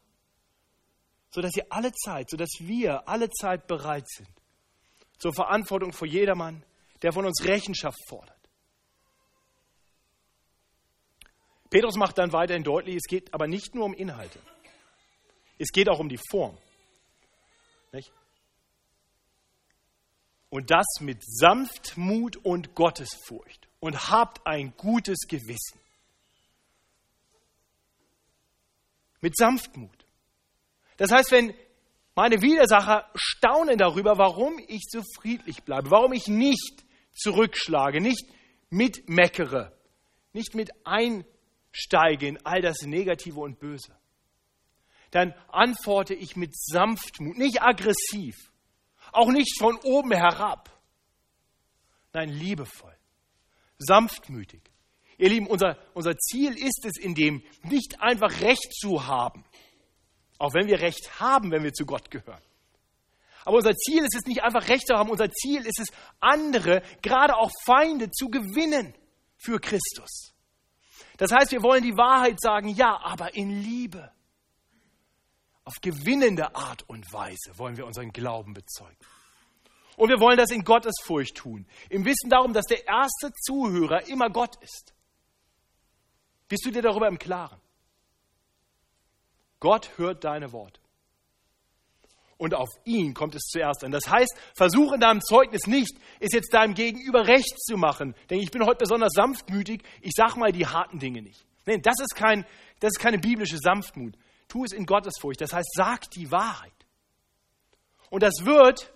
[1.30, 4.28] Sodass ihr alle Zeit, sodass wir alle Zeit bereit sind
[5.20, 6.64] zur Verantwortung vor jedermann,
[7.02, 8.39] der von uns Rechenschaft fordert.
[11.70, 14.40] Petrus macht dann weiterhin deutlich, es geht aber nicht nur um Inhalte.
[15.58, 16.58] Es geht auch um die Form.
[17.92, 18.12] Nicht?
[20.48, 23.68] Und das mit Sanftmut und Gottesfurcht.
[23.78, 25.78] Und habt ein gutes Gewissen.
[29.20, 30.04] Mit Sanftmut.
[30.96, 31.54] Das heißt, wenn
[32.14, 38.26] meine Widersacher staunen darüber, warum ich so friedlich bleibe, warum ich nicht zurückschlage, nicht
[38.70, 39.72] mitmeckere,
[40.32, 40.70] nicht mit
[41.72, 43.96] einsteige in all das Negative und Böse,
[45.10, 48.36] dann antworte ich mit Sanftmut, nicht aggressiv,
[49.12, 50.70] auch nicht von oben herab.
[52.12, 52.96] Nein, liebevoll,
[53.78, 54.62] sanftmütig.
[55.18, 59.44] Ihr Lieben, unser, unser Ziel ist es in dem, nicht einfach Recht zu haben,
[60.38, 62.42] auch wenn wir Recht haben, wenn wir zu Gott gehören.
[63.44, 65.88] Aber unser Ziel ist es nicht einfach Recht zu haben, unser Ziel ist es,
[66.20, 68.94] andere, gerade auch Feinde, zu gewinnen
[69.36, 70.34] für Christus.
[71.20, 74.10] Das heißt, wir wollen die Wahrheit sagen, ja, aber in Liebe.
[75.64, 78.96] Auf gewinnende Art und Weise wollen wir unseren Glauben bezeugen.
[79.98, 84.30] Und wir wollen das in Gottesfurcht tun, im Wissen darum, dass der erste Zuhörer immer
[84.30, 84.94] Gott ist.
[86.48, 87.60] Bist du dir darüber im Klaren?
[89.60, 90.80] Gott hört deine Worte.
[92.40, 93.92] Und auf ihn kommt es zuerst an.
[93.92, 98.14] Das heißt, versuche in deinem Zeugnis nicht, es jetzt deinem Gegenüber recht zu machen.
[98.30, 101.44] Denn ich bin heute besonders sanftmütig, ich sage mal die harten Dinge nicht.
[101.66, 102.46] Nein, das ist, kein,
[102.80, 104.14] das ist keine biblische Sanftmut.
[104.48, 105.38] Tu es in Gottesfurcht.
[105.42, 106.72] Das heißt, sag die Wahrheit.
[108.08, 108.90] Und das wird,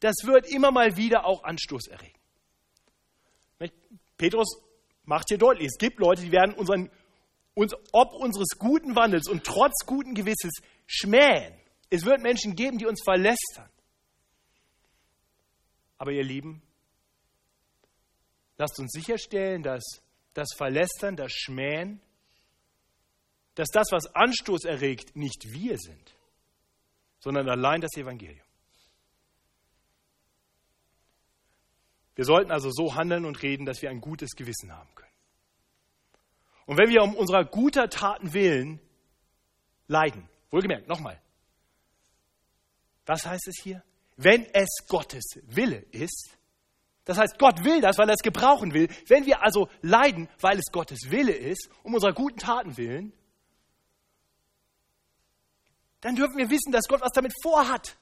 [0.00, 2.18] das wird immer mal wieder auch Anstoß erregen.
[4.16, 4.62] Petrus
[5.04, 6.90] macht hier deutlich, es gibt Leute, die werden unseren,
[7.52, 10.52] uns ob unseres guten Wandels und trotz guten Gewisses
[10.86, 11.52] schmähen.
[11.92, 13.68] Es wird Menschen geben, die uns verlästern.
[15.98, 16.62] Aber ihr Lieben,
[18.56, 19.82] lasst uns sicherstellen, dass
[20.32, 22.00] das Verlästern, das Schmähen,
[23.56, 26.16] dass das, was Anstoß erregt, nicht wir sind,
[27.20, 28.46] sondern allein das Evangelium.
[32.14, 35.12] Wir sollten also so handeln und reden, dass wir ein gutes Gewissen haben können.
[36.64, 38.80] Und wenn wir um unserer guter Taten willen
[39.88, 41.20] leiden, wohlgemerkt, nochmal,
[43.06, 43.82] was heißt es hier?
[44.16, 46.36] Wenn es Gottes Wille ist,
[47.04, 48.88] Das heißt, Gott will das, weil er es gebrauchen will.
[49.08, 53.12] Wenn wir also leiden, weil es Gottes Wille ist, um unserer guten Taten willen,
[56.00, 57.96] dann dürfen wir wissen, dass Gott was damit vorhat.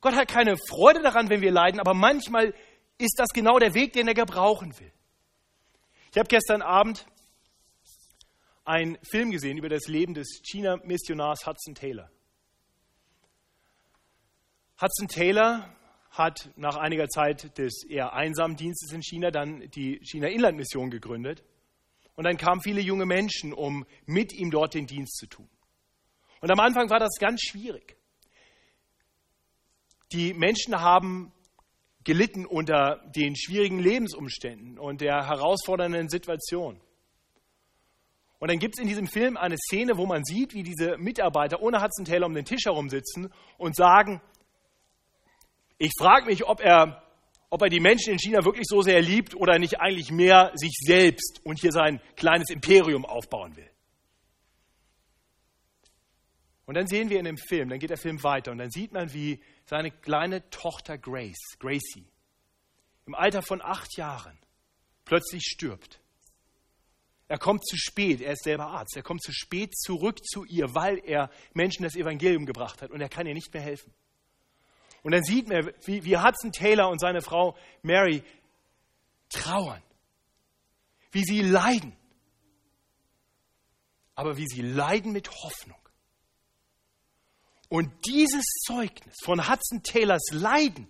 [0.00, 2.54] Gott hat keine Freude daran, wenn wir leiden, aber manchmal
[2.98, 4.92] ist das genau der Weg, den er gebrauchen will.
[6.10, 7.06] Ich habe gestern Abend
[8.64, 12.10] einen Film gesehen über das Leben des China-Missionars Hudson Taylor.
[14.80, 15.68] Hudson Taylor
[16.10, 21.44] hat nach einiger Zeit des eher einsamen Dienstes in China dann die China-Inland-Mission gegründet.
[22.16, 25.48] Und dann kamen viele junge Menschen, um mit ihm dort den Dienst zu tun.
[26.40, 27.96] Und am Anfang war das ganz schwierig.
[30.12, 31.32] Die Menschen haben
[32.04, 36.80] gelitten unter den schwierigen Lebensumständen und der herausfordernden Situation.
[38.38, 41.62] Und dann gibt es in diesem Film eine Szene, wo man sieht, wie diese Mitarbeiter
[41.62, 44.20] ohne Hudson Taylor um den Tisch herum sitzen und sagen,
[45.84, 47.02] ich frage mich, ob er,
[47.50, 50.72] ob er die Menschen in China wirklich so sehr liebt oder nicht eigentlich mehr sich
[50.80, 53.70] selbst und hier sein kleines Imperium aufbauen will.
[56.66, 58.92] Und dann sehen wir in dem Film, dann geht der Film weiter und dann sieht
[58.92, 62.06] man, wie seine kleine Tochter Grace, Gracie,
[63.06, 64.38] im Alter von acht Jahren
[65.04, 66.00] plötzlich stirbt.
[67.28, 70.74] Er kommt zu spät, er ist selber Arzt, er kommt zu spät zurück zu ihr,
[70.74, 73.92] weil er Menschen das Evangelium gebracht hat und er kann ihr nicht mehr helfen.
[75.04, 78.24] Und dann sieht man, wie, wie Hudson Taylor und seine Frau Mary
[79.28, 79.82] trauern,
[81.12, 81.94] wie sie leiden,
[84.14, 85.78] aber wie sie leiden mit Hoffnung.
[87.68, 90.88] Und dieses Zeugnis von Hudson Taylors Leiden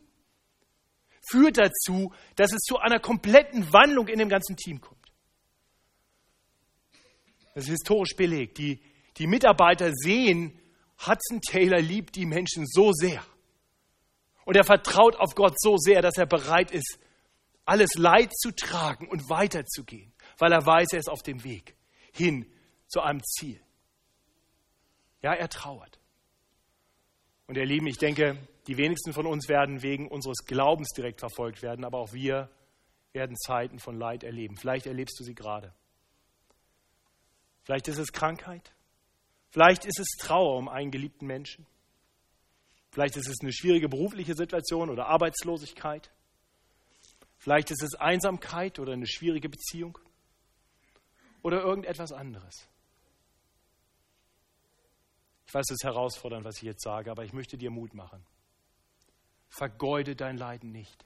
[1.28, 4.94] führt dazu, dass es zu einer kompletten Wandlung in dem ganzen Team kommt.
[7.54, 8.58] Das ist historisch belegt.
[8.58, 8.80] Die,
[9.16, 10.60] die Mitarbeiter sehen,
[11.04, 13.24] Hudson Taylor liebt die Menschen so sehr.
[14.44, 16.98] Und er vertraut auf Gott so sehr, dass er bereit ist,
[17.64, 21.76] alles Leid zu tragen und weiterzugehen, weil er weiß, er ist auf dem Weg
[22.12, 22.46] hin
[22.86, 23.60] zu einem Ziel.
[25.22, 25.98] Ja, er trauert.
[27.46, 31.62] Und ihr Lieben, ich denke, die wenigsten von uns werden wegen unseres Glaubens direkt verfolgt
[31.62, 32.50] werden, aber auch wir
[33.12, 34.56] werden Zeiten von Leid erleben.
[34.56, 35.74] Vielleicht erlebst du sie gerade.
[37.62, 38.74] Vielleicht ist es Krankheit.
[39.50, 41.66] Vielleicht ist es Trauer um einen geliebten Menschen.
[42.94, 46.12] Vielleicht ist es eine schwierige berufliche Situation oder Arbeitslosigkeit.
[47.38, 49.98] Vielleicht ist es Einsamkeit oder eine schwierige Beziehung
[51.42, 52.68] oder irgendetwas anderes.
[55.48, 58.24] Ich weiß, es ist herausfordernd, was ich jetzt sage, aber ich möchte dir Mut machen.
[59.48, 61.04] Vergeude dein Leiden nicht.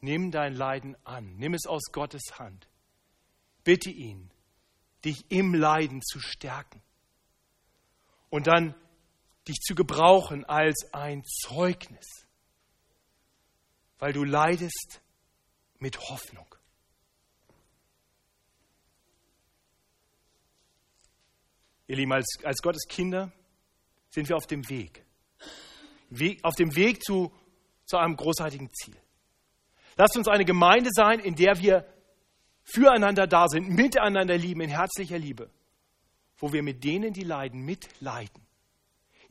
[0.00, 1.36] Nimm dein Leiden an.
[1.36, 2.66] Nimm es aus Gottes Hand.
[3.62, 4.32] Bitte ihn,
[5.04, 6.82] dich im Leiden zu stärken
[8.30, 8.74] und dann
[9.48, 12.26] dich zu gebrauchen als ein Zeugnis,
[13.98, 15.00] weil du leidest
[15.78, 16.46] mit Hoffnung.
[21.86, 23.30] Ihr Lieben, als, als Gottes Kinder
[24.10, 25.04] sind wir auf dem Weg.
[26.08, 27.32] Weg auf dem Weg zu,
[27.84, 28.96] zu einem großartigen Ziel.
[29.96, 31.86] Lasst uns eine Gemeinde sein, in der wir
[32.62, 35.50] füreinander da sind, miteinander lieben, in herzlicher Liebe,
[36.38, 38.43] wo wir mit denen, die leiden, mitleiden,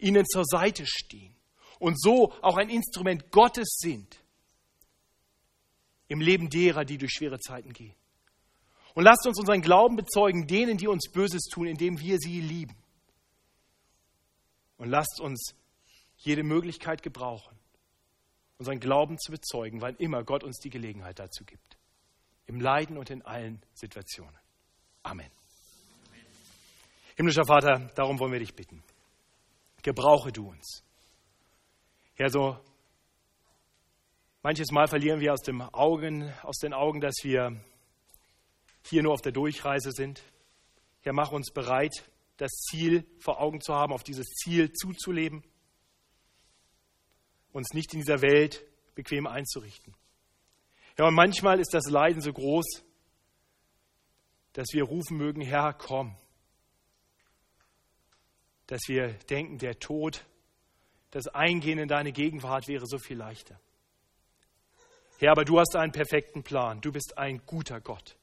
[0.04, 1.36] ihnen zur Seite stehen
[1.80, 4.20] und so auch ein Instrument Gottes sind
[6.08, 7.96] im Leben derer, die durch schwere Zeiten gehen.
[8.94, 12.76] Und lasst uns unseren Glauben bezeugen denen, die uns Böses tun, indem wir sie lieben.
[14.78, 15.56] Und lasst uns
[16.18, 17.58] jede Möglichkeit gebrauchen,
[18.60, 21.78] unseren Glauben zu bezeugen, weil immer Gott uns die Gelegenheit dazu gibt
[22.46, 24.38] im Leiden und in allen Situationen.
[25.04, 25.30] Amen.
[26.08, 26.26] Amen.
[27.16, 28.84] Himmlischer Vater, darum wollen wir dich bitten.
[29.84, 30.84] Gebrauche du uns.
[32.18, 32.58] Ja, so
[34.42, 37.60] manches Mal verlieren wir aus, dem Augen, aus den Augen, dass wir
[38.86, 40.24] hier nur auf der Durchreise sind.
[41.02, 45.44] Herr, mach uns bereit, das Ziel vor Augen zu haben, auf dieses Ziel zuzuleben,
[47.52, 48.66] uns nicht in dieser Welt
[48.96, 49.96] bequem einzurichten.
[50.98, 52.84] Ja, und manchmal ist das Leiden so groß,
[54.54, 56.16] dass wir rufen mögen, Herr, komm.
[58.74, 60.26] Dass wir denken, der Tod,
[61.12, 63.60] das Eingehen in deine Gegenwart wäre so viel leichter.
[65.20, 66.82] Herr, aber du hast einen perfekten Plan.
[66.82, 68.18] Du bist ein guter Gott.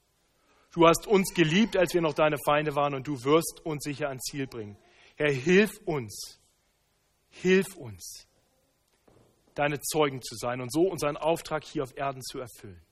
[0.72, 4.08] Du hast uns geliebt, als wir noch deine Feinde waren, und du wirst uns sicher
[4.08, 4.76] ans Ziel bringen.
[5.14, 6.40] Herr, hilf uns.
[7.28, 8.26] Hilf uns
[9.54, 12.82] deine Zeugen zu sein und so unseren Auftrag hier auf Erden zu erfüllen.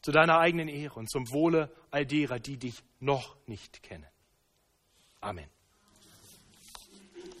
[0.00, 4.08] Zu deiner eigenen Ehre und zum Wohle all derer, die dich noch nicht kennen.
[5.20, 5.61] Amen.